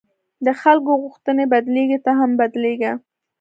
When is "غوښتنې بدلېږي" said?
1.03-1.99